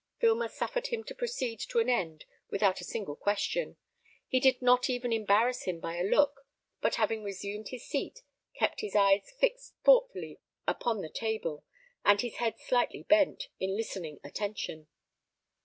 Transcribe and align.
Filmer 0.19 0.47
suffered 0.47 0.87
him 0.87 1.03
to 1.03 1.13
proceed 1.13 1.59
to 1.59 1.77
an 1.77 1.87
end 1.87 2.25
without 2.49 2.81
a 2.81 2.83
single 2.83 3.15
question. 3.15 3.77
He 4.27 4.39
did 4.39 4.59
not 4.59 4.89
even 4.89 5.13
embarrass 5.13 5.65
him 5.65 5.79
by 5.79 5.97
a 5.97 6.03
look, 6.03 6.47
but 6.81 6.95
having 6.95 7.21
resumed 7.23 7.67
his 7.67 7.85
seat, 7.85 8.23
kept 8.55 8.81
his 8.81 8.95
eyes 8.95 9.31
fixed 9.39 9.75
thoughtfully 9.83 10.39
upon 10.67 11.01
the 11.01 11.09
table, 11.09 11.65
and 12.03 12.19
his 12.19 12.37
head 12.37 12.57
slightly 12.57 13.03
bent, 13.03 13.49
in 13.59 13.77
listening 13.77 14.19
attention. 14.23 14.87